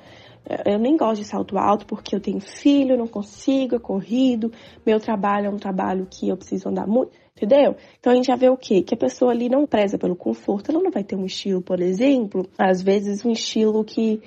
[0.46, 4.52] É, eu nem gosto de salto alto porque eu tenho filho, não consigo, é corrido,
[4.86, 7.12] meu trabalho é um trabalho que eu preciso andar muito.
[7.42, 7.78] Entendeu?
[7.98, 8.82] Então a gente já vê o quê?
[8.82, 11.80] Que a pessoa ali não preza pelo conforto, ela não vai ter um estilo, por
[11.80, 14.22] exemplo, às vezes um estilo que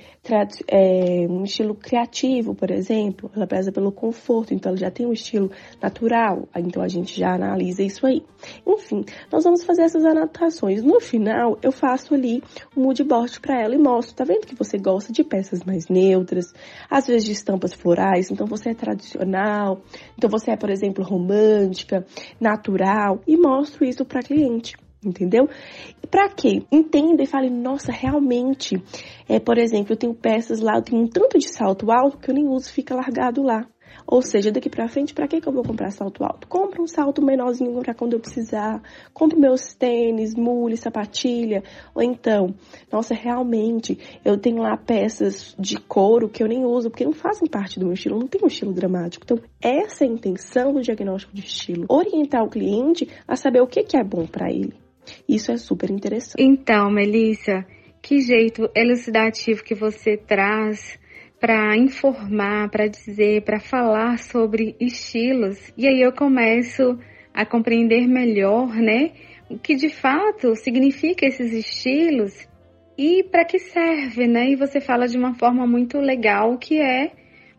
[0.66, 5.12] é, um estilo criativo, por exemplo, ela preza pelo conforto, então ela já tem um
[5.12, 5.51] estilo
[5.83, 8.22] natural, então a gente já analisa isso aí.
[8.66, 10.83] Enfim, nós vamos fazer essas anotações.
[10.83, 12.42] No final, eu faço ali
[12.75, 15.88] um mood board para ela e mostro, tá vendo que você gosta de peças mais
[15.88, 16.46] neutras,
[16.88, 19.83] às vezes de estampas florais, então você é tradicional,
[20.16, 22.07] então você é, por exemplo, romântica,
[22.40, 24.76] natural real e mostro isso para cliente.
[25.04, 25.48] Entendeu?
[26.08, 26.62] Para quê?
[26.70, 28.80] Entenda e fale, nossa, realmente,
[29.28, 32.30] é, por exemplo, eu tenho peças lá, eu tenho um tanto de salto alto que
[32.30, 33.66] eu nem uso, fica largado lá.
[34.12, 36.46] Ou seja, daqui para frente, para que, que eu vou comprar salto alto?
[36.46, 38.83] Compra um salto menorzinho para quando eu precisar.
[39.14, 41.64] Compre meus tênis, mule, sapatilha.
[41.94, 42.55] Ou então,
[42.92, 47.48] nossa, realmente, eu tenho lá peças de couro que eu nem uso, porque não fazem
[47.48, 49.25] parte do meu estilo, não tem um estilo dramático.
[49.25, 51.87] Então, essa é a intenção do diagnóstico de estilo.
[51.88, 54.75] Orientar o cliente a saber o que, que é bom para ele.
[55.27, 56.37] Isso é super interessante.
[56.38, 57.64] Então, Melissa,
[58.03, 61.01] que jeito elucidativo que você traz
[61.42, 65.72] para informar, para dizer, para falar sobre estilos.
[65.76, 66.96] E aí eu começo
[67.35, 69.11] a compreender melhor, né,
[69.50, 72.48] o que de fato significa esses estilos
[72.96, 74.50] e para que serve, né?
[74.50, 77.11] E você fala de uma forma muito legal que é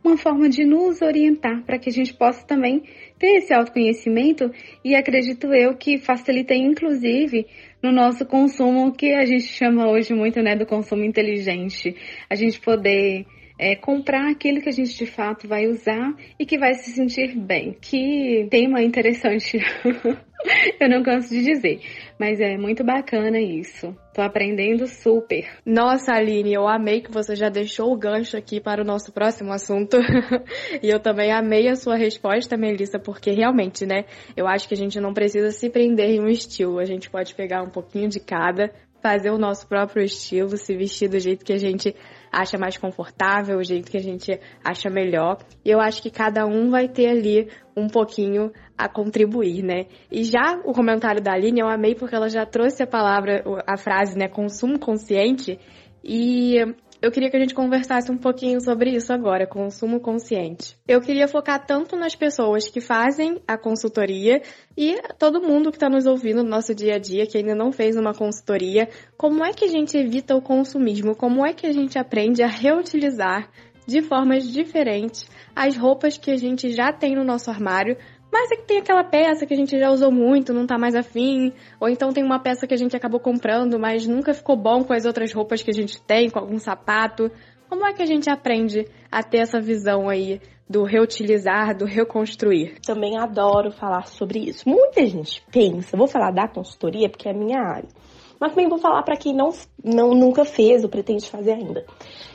[0.02, 2.84] uma forma de nos orientar para que a gente possa também
[3.20, 4.50] ter esse autoconhecimento
[4.82, 7.48] e acredito eu que facilita inclusive
[7.82, 11.94] no nosso consumo que a gente chama hoje muito, né, do consumo inteligente.
[12.30, 13.26] A gente poder
[13.58, 17.36] é, comprar aquilo que a gente de fato vai usar e que vai se sentir
[17.36, 17.76] bem.
[17.80, 19.58] Que tema interessante.
[20.80, 21.82] eu não canso de dizer,
[22.20, 23.96] mas é muito bacana isso.
[24.14, 25.48] Tô aprendendo super.
[25.66, 29.52] Nossa, Aline, eu amei que você já deixou o gancho aqui para o nosso próximo
[29.52, 29.98] assunto.
[30.82, 34.78] e eu também amei a sua resposta, Melissa, porque realmente, né, eu acho que a
[34.78, 36.80] gente não precisa se prender em um estilo.
[36.80, 41.10] A gente pode pegar um pouquinho de cada, fazer o nosso próprio estilo, se vestir
[41.10, 41.96] do jeito que a gente
[42.34, 45.38] acha mais confortável, o jeito que a gente acha melhor.
[45.64, 49.86] E eu acho que cada um vai ter ali um pouquinho a contribuir, né?
[50.12, 53.78] E já o comentário da Aline eu amei porque ela já trouxe a palavra, a
[53.78, 55.60] frase, né, consumo consciente.
[56.04, 56.58] E
[57.04, 60.78] eu queria que a gente conversasse um pouquinho sobre isso agora, consumo consciente.
[60.88, 64.42] Eu queria focar tanto nas pessoas que fazem a consultoria
[64.78, 67.74] e todo mundo que está nos ouvindo no nosso dia a dia, que ainda não
[67.74, 68.88] fez uma consultoria,
[69.18, 71.14] como é que a gente evita o consumismo?
[71.14, 73.50] Como é que a gente aprende a reutilizar
[73.86, 77.98] de formas diferentes as roupas que a gente já tem no nosso armário
[78.34, 80.96] mas é que tem aquela peça que a gente já usou muito, não tá mais
[80.96, 81.54] afim.
[81.80, 84.92] Ou então tem uma peça que a gente acabou comprando, mas nunca ficou bom com
[84.92, 87.30] as outras roupas que a gente tem, com algum sapato.
[87.70, 92.80] Como é que a gente aprende a ter essa visão aí do reutilizar, do reconstruir?
[92.84, 94.68] Também adoro falar sobre isso.
[94.68, 97.90] Muita gente pensa, vou falar da consultoria porque é a minha área.
[98.40, 99.50] Mas também vou falar para quem não,
[99.84, 101.86] não nunca fez ou pretende fazer ainda.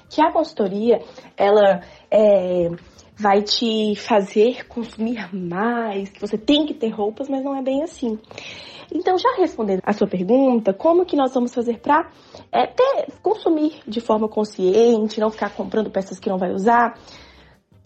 [0.09, 1.01] Que a consultoria,
[1.37, 2.71] ela é
[3.19, 7.83] vai te fazer consumir mais, que você tem que ter roupas, mas não é bem
[7.83, 8.19] assim.
[8.93, 12.11] Então, já respondendo a sua pergunta, como que nós vamos fazer para
[12.53, 12.67] é,
[13.23, 16.95] consumir de forma consciente, não ficar comprando peças que não vai usar?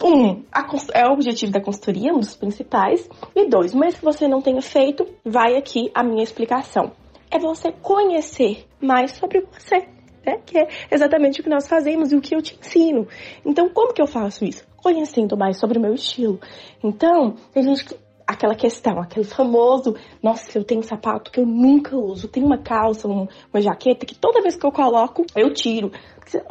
[0.03, 3.07] um, a, é o objetivo da consultoria, um dos principais.
[3.35, 6.91] E dois, mas se você não tenha feito, vai aqui a minha explicação.
[7.31, 9.87] É você conhecer mais sobre você.
[10.25, 10.39] Né?
[10.45, 13.07] Que é exatamente o que nós fazemos e o que eu te ensino.
[13.45, 14.65] Então, como que eu faço isso?
[14.83, 16.39] Conhecendo mais sobre o meu estilo.
[16.83, 17.95] Então, tem gente que
[18.27, 23.07] aquela questão, aquele famoso, nossa, eu tenho sapato que eu nunca uso, tem uma calça,
[23.07, 25.91] um, uma jaqueta que toda vez que eu coloco, eu tiro.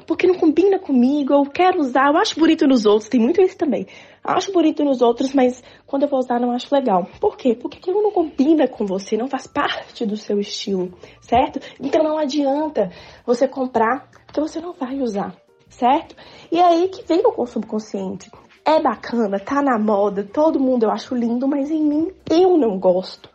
[0.06, 3.56] Porque não combina comigo, eu quero usar, eu acho bonito nos outros, tem muito isso
[3.56, 3.86] também.
[4.22, 7.08] Acho bonito nos outros, mas quando eu vou usar não acho legal.
[7.20, 7.54] Por quê?
[7.54, 11.58] Porque aquilo não combina com você, não faz parte do seu estilo, certo?
[11.80, 12.90] Então não adianta
[13.26, 15.41] você comprar, porque você não vai usar
[15.72, 16.14] certo?
[16.50, 18.30] E é aí que vem o consumo consciente
[18.64, 22.78] é bacana, tá na moda, todo mundo eu acho lindo, mas em mim eu não
[22.78, 23.28] gosto.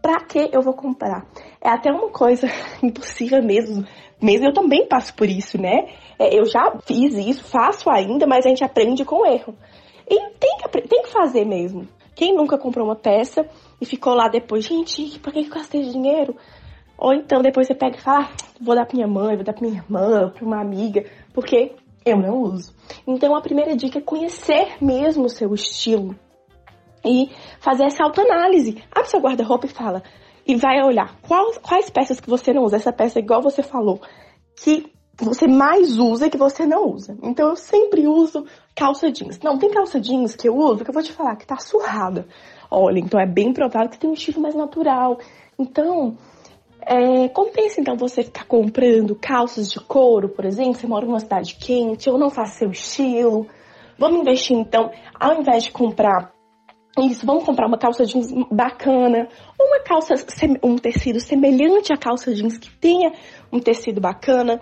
[0.00, 1.24] Pra que eu vou comprar?
[1.60, 2.48] É até uma coisa
[2.82, 3.86] impossível mesmo.
[4.20, 5.88] Mesmo eu também passo por isso, né?
[6.18, 9.54] É, eu já fiz isso, faço ainda, mas a gente aprende com erro.
[10.08, 11.86] E tem que, tem que fazer mesmo.
[12.14, 13.46] Quem nunca comprou uma peça
[13.80, 16.36] e ficou lá depois, gente, pra que eu gastei dinheiro?
[16.98, 19.52] Ou então depois você pega e fala, ah, vou dar pra minha mãe, vou dar
[19.52, 21.72] pra minha irmã, pra uma amiga, porque
[22.04, 22.74] eu não uso.
[23.06, 26.14] Então a primeira dica é conhecer mesmo o seu estilo
[27.04, 28.82] e fazer essa autoanálise.
[28.90, 30.02] Abre seu guarda-roupa e fala
[30.46, 32.76] e vai olhar quais, quais peças que você não usa.
[32.76, 34.00] Essa peça, igual você falou,
[34.56, 37.16] que você mais usa e que você não usa.
[37.22, 39.38] Então eu sempre uso calça jeans.
[39.40, 42.26] Não, tem calça jeans que eu uso que eu vou te falar que tá surrada.
[42.70, 45.18] Olha, então é bem provável que tem um estilo mais natural.
[45.58, 46.16] Então,
[46.86, 51.54] é, compensa então você ficar comprando calças de couro, por exemplo, você mora numa cidade
[51.54, 53.46] quente ou não faz seu estilo.
[53.98, 56.32] Vamos investir então, ao invés de comprar
[56.98, 60.14] isso, vamos comprar uma calça jeans bacana, uma calça,
[60.62, 63.12] um tecido semelhante à calça jeans que tenha
[63.50, 64.60] um tecido bacana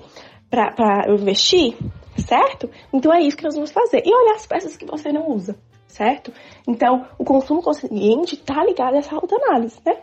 [0.48, 1.76] para eu investir,
[2.16, 2.70] certo?
[2.92, 4.02] Então é isso que nós vamos fazer.
[4.04, 5.56] E olhar as peças que você não usa
[5.90, 6.33] certo?
[6.66, 9.96] Então, o consumo consciente está ligado a essa autoanálise, né?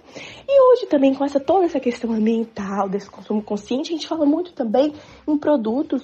[0.47, 4.25] E hoje também com essa toda essa questão ambiental desse consumo consciente, a gente fala
[4.25, 4.93] muito também
[5.27, 6.03] em produtos,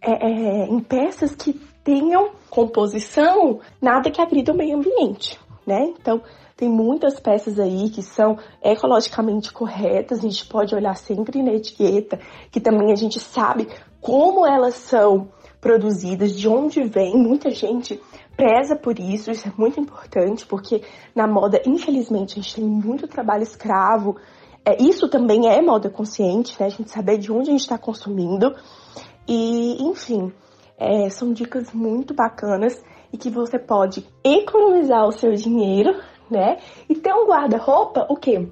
[0.00, 1.52] é, é, em peças que
[1.84, 5.92] tenham composição nada que agrida o meio ambiente, né?
[5.98, 6.22] Então,
[6.56, 12.18] tem muitas peças aí que são ecologicamente corretas, a gente pode olhar sempre na etiqueta,
[12.50, 13.68] que também a gente sabe
[14.00, 15.28] como elas são
[15.60, 17.16] produzidas, de onde vem.
[17.16, 18.00] Muita gente
[18.38, 23.08] preza por isso, isso é muito importante, porque na moda, infelizmente, a gente tem muito
[23.08, 24.16] trabalho escravo.
[24.64, 26.66] É, isso também é moda consciente, né?
[26.66, 28.54] A gente saber de onde a gente está consumindo.
[29.26, 30.32] E, enfim,
[30.78, 32.80] é, são dicas muito bacanas
[33.12, 36.58] e que você pode economizar o seu dinheiro, né?
[36.88, 38.48] E ter um guarda-roupa, o quê?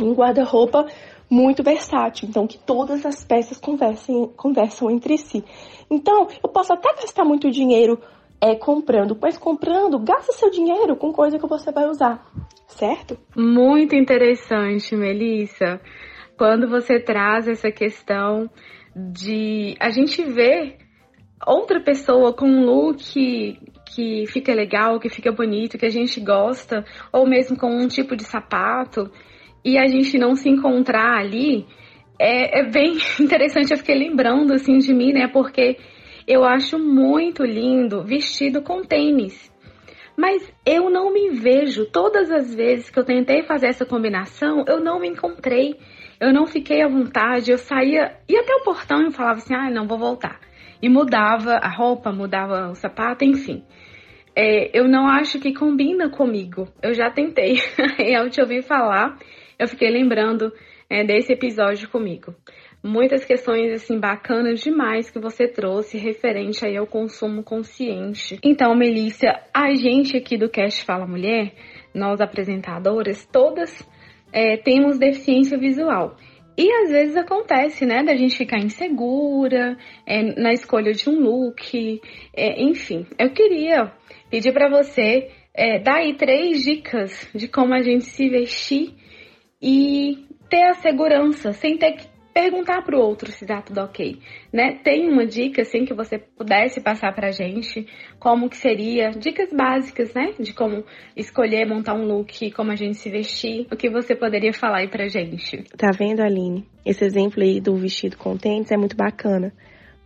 [0.00, 0.86] Um guarda-roupa
[1.28, 5.44] muito versátil, então que todas as peças conversem, conversam entre si.
[5.90, 8.00] Então, eu posso até gastar muito dinheiro
[8.40, 12.24] é comprando, mas comprando, gasta seu dinheiro com coisa que você vai usar,
[12.68, 13.18] certo?
[13.36, 15.80] Muito interessante, Melissa.
[16.36, 18.50] Quando você traz essa questão
[18.94, 20.76] de a gente ver
[21.46, 23.58] outra pessoa com um look
[23.94, 28.14] que fica legal, que fica bonito, que a gente gosta, ou mesmo com um tipo
[28.16, 29.10] de sapato,
[29.64, 31.66] e a gente não se encontrar ali,
[32.18, 33.72] é, é bem interessante.
[33.72, 35.28] Eu fiquei lembrando assim de mim, né?
[35.28, 35.78] Porque
[36.26, 39.52] eu acho muito lindo vestido com tênis.
[40.16, 41.84] Mas eu não me vejo.
[41.86, 45.78] Todas as vezes que eu tentei fazer essa combinação, eu não me encontrei.
[46.18, 47.50] Eu não fiquei à vontade.
[47.50, 50.40] Eu saía, ia até o portão e falava assim: ah, não, vou voltar.
[50.82, 53.62] E mudava a roupa, mudava o sapato, enfim.
[54.34, 56.68] É, eu não acho que combina comigo.
[56.82, 57.56] Eu já tentei.
[58.00, 59.18] e ao te ouvir falar,
[59.58, 60.50] eu fiquei lembrando
[60.88, 62.34] é, desse episódio comigo
[62.86, 68.38] muitas questões assim bacanas demais que você trouxe referente aí ao consumo consciente.
[68.42, 71.52] Então, Melícia, a gente aqui do Cast Fala Mulher,
[71.92, 73.86] nós apresentadoras, todas
[74.32, 76.16] é, temos deficiência visual.
[76.56, 82.00] E às vezes acontece, né, da gente ficar insegura é, na escolha de um look,
[82.34, 83.04] é, enfim.
[83.18, 83.92] Eu queria
[84.30, 88.94] pedir para você é, dar aí três dicas de como a gente se vestir
[89.60, 94.18] e ter a segurança, sem ter que perguntar para o outro se tá tudo ok,
[94.52, 94.78] né?
[94.84, 97.86] Tem uma dica assim que você pudesse passar para gente,
[98.18, 100.84] como que seria dicas básicas, né, de como
[101.16, 104.88] escolher montar um look, como a gente se vestir, o que você poderia falar aí
[104.88, 105.64] pra gente?
[105.78, 106.68] Tá vendo, Aline?
[106.84, 109.50] Esse exemplo aí do vestido com tênis é muito bacana,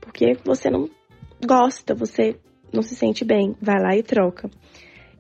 [0.01, 0.89] porque você não
[1.45, 2.37] gosta, você
[2.73, 4.49] não se sente bem, vai lá e troca.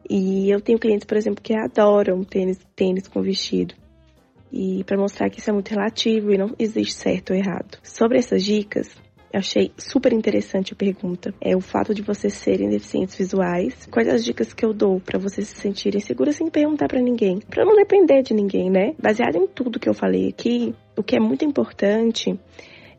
[0.08, 3.79] E eu tenho clientes, por exemplo, que adoram tênis, tênis com vestido
[4.52, 7.78] e para mostrar que isso é muito relativo e não existe certo ou errado.
[7.82, 8.96] Sobre essas dicas,
[9.32, 11.32] Eu achei super interessante a pergunta.
[11.40, 13.86] É o fato de vocês serem deficientes visuais.
[13.86, 17.38] Quais as dicas que eu dou para vocês se sentirem seguros sem perguntar para ninguém?
[17.38, 18.92] Para não depender de ninguém, né?
[19.00, 22.36] Baseado em tudo que eu falei aqui, o que é muito importante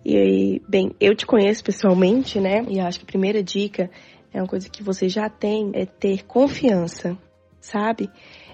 [0.06, 2.64] e bem, eu te conheço pessoalmente, né?
[2.70, 3.92] E acho que a primeira dica
[4.34, 7.18] é uma coisa que você já tem é ter confiança,
[7.60, 8.10] sabe?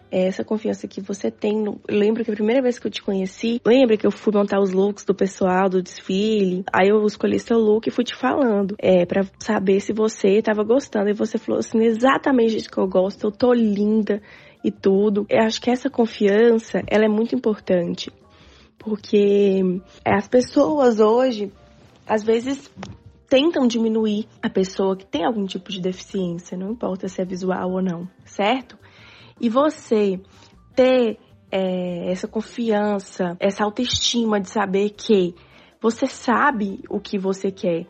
[0.09, 1.61] É essa confiança que você tem.
[1.61, 1.79] No...
[1.89, 4.71] Lembro que a primeira vez que eu te conheci, lembra que eu fui montar os
[4.71, 6.63] looks do pessoal do desfile.
[6.71, 10.63] Aí eu escolhi seu look e fui te falando, é, para saber se você tava
[10.63, 11.09] gostando.
[11.09, 14.21] E você falou assim, exatamente isso que eu gosto, eu tô linda
[14.63, 15.25] e tudo.
[15.29, 18.11] Eu acho que essa confiança, ela é muito importante
[18.87, 21.51] porque é, as pessoas hoje,
[22.07, 22.71] às vezes,
[23.29, 27.71] tentam diminuir a pessoa que tem algum tipo de deficiência, não importa se é visual
[27.71, 28.77] ou não, certo?
[29.39, 30.19] E você
[30.75, 31.17] ter
[31.51, 35.35] é, essa confiança, essa autoestima de saber que
[35.81, 37.85] você sabe o que você quer.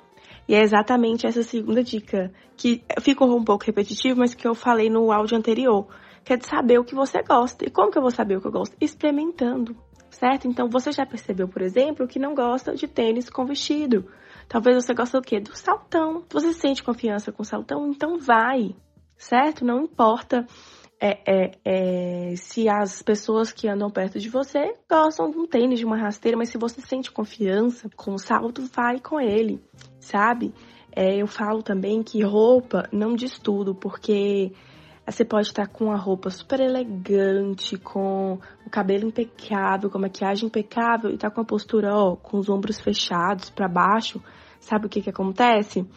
[0.47, 4.89] E é exatamente essa segunda dica, que ficou um pouco repetitivo, mas que eu falei
[4.89, 5.87] no áudio anterior,
[6.23, 7.65] que é de saber o que você gosta.
[7.65, 8.75] E como que eu vou saber o que eu gosto?
[8.79, 9.75] Experimentando
[10.17, 10.47] certo?
[10.47, 14.05] Então você já percebeu, por exemplo, que não gosta de tênis com vestido.
[14.47, 15.39] Talvez você goste do quê?
[15.39, 16.23] Do saltão.
[16.31, 18.75] Você sente confiança com o saltão, então vai,
[19.17, 19.65] certo?
[19.65, 20.45] Não importa
[20.99, 25.79] é, é, é, se as pessoas que andam perto de você gostam de um tênis,
[25.79, 29.61] de uma rasteira, mas se você sente confiança com o salto, vai com ele,
[29.99, 30.53] sabe?
[30.95, 34.51] É, eu falo também que roupa não diz tudo, porque
[35.05, 40.47] você pode estar com a roupa super elegante, com o cabelo impecável, com a maquiagem
[40.47, 44.21] impecável e tá com a postura, ó, com os ombros fechados para baixo.
[44.59, 45.87] Sabe o que que acontece?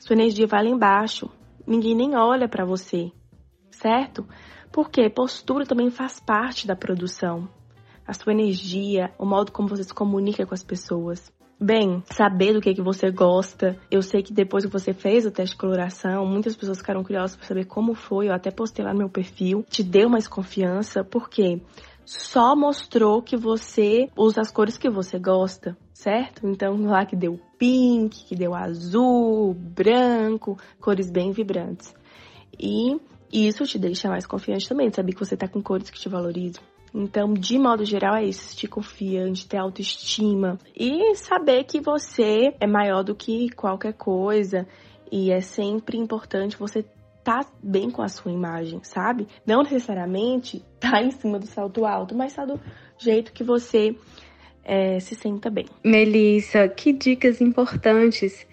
[0.00, 1.30] Sua energia vai lá embaixo.
[1.66, 3.12] Ninguém nem olha para você,
[3.86, 4.26] certo?
[4.72, 7.48] Porque postura também faz parte da produção.
[8.04, 11.32] A sua energia, o modo como você se comunica com as pessoas.
[11.58, 13.78] Bem, saber do que, que você gosta.
[13.90, 17.36] Eu sei que depois que você fez o teste de coloração, muitas pessoas ficaram curiosas
[17.36, 18.28] para saber como foi.
[18.28, 19.64] Eu até postei lá no meu perfil.
[19.70, 21.62] Te deu mais confiança, porque
[22.04, 26.46] só mostrou que você usa as cores que você gosta, certo?
[26.46, 31.94] Então lá que deu pink, que deu azul, branco, cores bem vibrantes.
[32.60, 33.00] E
[33.32, 36.62] isso te deixa mais confiante também, saber que você tá com cores que te valorizam.
[36.94, 42.66] Então, de modo geral, é isso: sentir confiante, ter autoestima e saber que você é
[42.66, 44.66] maior do que qualquer coisa.
[45.10, 46.84] E é sempre importante você
[47.22, 49.26] tá bem com a sua imagem, sabe?
[49.44, 52.58] Não necessariamente tá em cima do salto alto, mas tá do
[52.98, 53.94] jeito que você
[54.64, 55.66] é, se senta bem.
[55.84, 58.46] Melissa, que dicas importantes,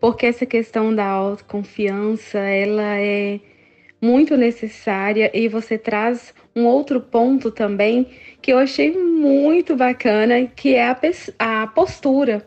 [0.00, 3.40] porque essa questão da autoconfiança, ela é
[4.00, 8.06] muito necessária e você traz um outro ponto também
[8.40, 10.96] que eu achei muito bacana, que é a,
[11.38, 12.46] a postura.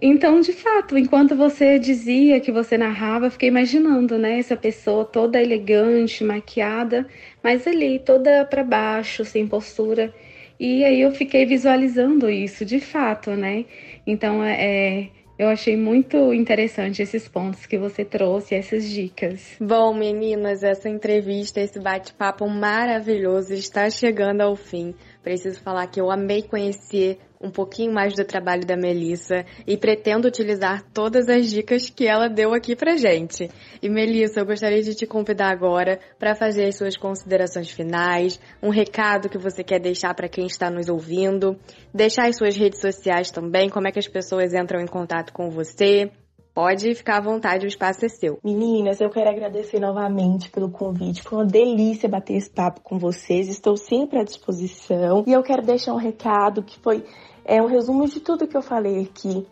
[0.00, 5.40] Então, de fato, enquanto você dizia que você narrava, fiquei imaginando, né, essa pessoa toda
[5.40, 7.06] elegante, maquiada,
[7.42, 10.12] mas ali toda para baixo, sem postura.
[10.60, 13.64] E aí eu fiquei visualizando isso, de fato, né?
[14.06, 19.56] Então, é, eu achei muito interessante esses pontos que você trouxe, essas dicas.
[19.60, 24.94] Bom, meninas, essa entrevista, esse bate-papo maravilhoso está chegando ao fim.
[25.26, 30.28] Preciso falar que eu amei conhecer um pouquinho mais do trabalho da Melissa e pretendo
[30.28, 33.50] utilizar todas as dicas que ela deu aqui pra gente.
[33.82, 38.70] E Melissa, eu gostaria de te convidar agora para fazer as suas considerações finais, um
[38.70, 41.58] recado que você quer deixar para quem está nos ouvindo,
[41.92, 45.50] deixar as suas redes sociais também, como é que as pessoas entram em contato com
[45.50, 46.08] você.
[46.56, 48.38] Pode ficar à vontade, o espaço é seu.
[48.42, 51.22] Meninas, eu quero agradecer novamente pelo convite.
[51.22, 53.50] Foi uma delícia bater esse papo com vocês.
[53.50, 55.22] Estou sempre à disposição.
[55.26, 57.04] E eu quero deixar um recado que foi
[57.44, 59.46] é um resumo de tudo que eu falei aqui.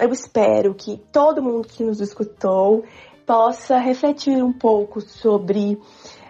[0.00, 2.84] Eu espero que todo mundo que nos escutou
[3.26, 5.78] possa refletir um pouco sobre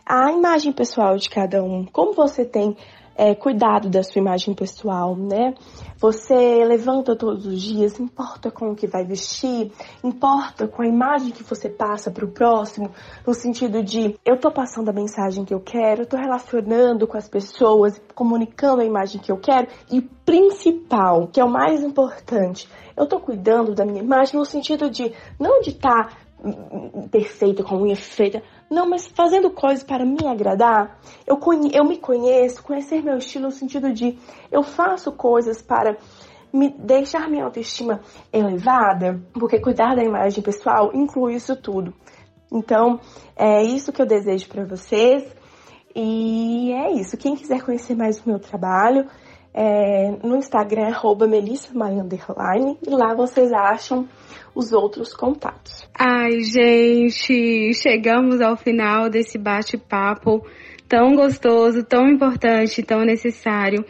[0.04, 1.84] a imagem pessoal de cada um.
[1.84, 2.76] Como você tem
[3.16, 5.54] é, cuidado da sua imagem pessoal, né?
[5.98, 9.72] Você levanta todos os dias, importa com o que vai vestir,
[10.04, 12.90] importa com a imagem que você passa para o próximo,
[13.26, 17.16] no sentido de eu tô passando a mensagem que eu quero, eu tô relacionando com
[17.16, 22.68] as pessoas, comunicando a imagem que eu quero e principal, que é o mais importante,
[22.96, 26.25] eu tô cuidando da minha imagem no sentido de não de estar tá
[27.10, 28.42] perfeita, com a unha feita.
[28.70, 30.98] Não, mas fazendo coisas para me agradar.
[31.26, 31.38] Eu,
[31.72, 34.18] eu me conheço, conhecer meu estilo no sentido de
[34.50, 35.96] eu faço coisas para
[36.52, 38.00] me deixar minha autoestima
[38.32, 41.92] elevada, porque cuidar da imagem pessoal inclui isso tudo.
[42.52, 43.00] Então,
[43.36, 45.24] é isso que eu desejo para vocês.
[45.94, 47.16] E é isso.
[47.16, 49.08] Quem quiser conhecer mais o meu trabalho,
[49.58, 54.06] É, no Instagram, arroba Underline, e lá vocês acham
[54.54, 55.88] os outros contatos.
[55.98, 60.46] Ai, gente, chegamos ao final desse bate-papo
[60.86, 63.82] tão gostoso, tão importante, tão necessário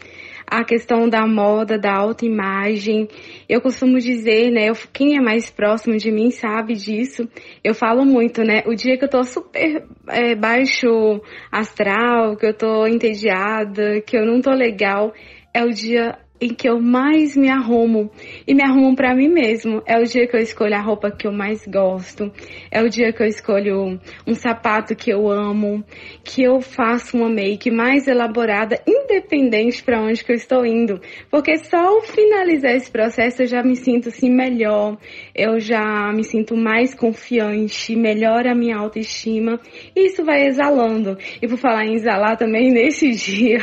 [0.46, 3.08] a questão da moda, da autoimagem.
[3.48, 7.28] Eu costumo dizer, né, eu, quem é mais próximo de mim sabe disso.
[7.64, 12.54] Eu falo muito, né, o dia que eu tô super é, baixo astral, que eu
[12.54, 15.12] tô entediada, que eu não tô legal,
[15.56, 18.10] é o dia em que eu mais me arrumo
[18.46, 19.82] e me arrumo para mim mesmo.
[19.86, 22.32] É o dia que eu escolho a roupa que eu mais gosto,
[22.70, 25.84] é o dia que eu escolho um sapato que eu amo,
[26.24, 31.56] que eu faço uma make mais elaborada, independente para onde que eu estou indo, porque
[31.58, 34.98] só ao finalizar esse processo eu já me sinto assim melhor,
[35.34, 39.60] eu já me sinto mais confiante, melhora a minha autoestima,
[39.94, 41.16] e isso vai exalando.
[41.40, 43.58] E por falar em exalar também nesse dia,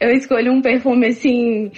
[0.00, 1.70] eu escolho um perfume assim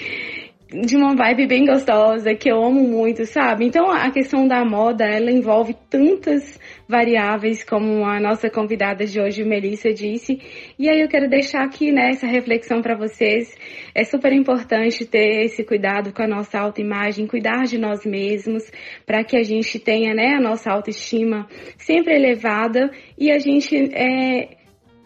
[0.73, 3.67] de uma vibe bem gostosa, que eu amo muito, sabe?
[3.67, 6.59] Então a questão da moda, ela envolve tantas
[6.89, 10.41] variáveis, como a nossa convidada de hoje, Melissa, disse.
[10.79, 13.55] E aí eu quero deixar aqui, né, essa reflexão para vocês.
[13.95, 18.71] É super importante ter esse cuidado com a nossa autoimagem, cuidar de nós mesmos,
[19.05, 21.47] para que a gente tenha, né, a nossa autoestima
[21.77, 24.57] sempre elevada e a gente é,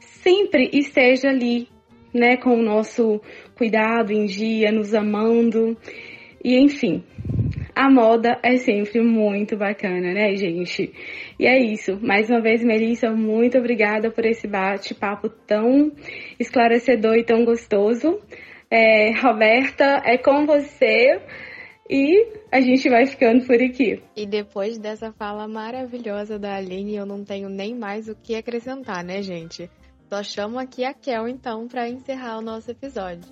[0.00, 1.68] sempre esteja ali,
[2.14, 3.20] né, com o nosso
[3.56, 5.76] cuidado em dia, nos amando.
[6.44, 7.02] E enfim,
[7.74, 10.92] a moda é sempre muito bacana, né, gente?
[11.38, 11.98] E é isso.
[12.00, 15.92] Mais uma vez, Melissa, muito obrigada por esse bate-papo tão
[16.38, 18.20] esclarecedor e tão gostoso.
[18.70, 21.20] É, Roberta, é com você.
[21.88, 24.02] E a gente vai ficando por aqui.
[24.16, 29.04] E depois dessa fala maravilhosa da Aline, eu não tenho nem mais o que acrescentar,
[29.04, 29.70] né, gente?
[30.08, 33.24] Só chamo aqui a Kel então para encerrar o nosso episódio.